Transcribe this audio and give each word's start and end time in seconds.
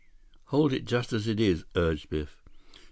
"Hold 0.45 0.73
it 0.73 0.85
just 0.85 1.13
as 1.13 1.27
it 1.27 1.39
is," 1.39 1.63
urged 1.75 2.09
Biff. 2.09 2.41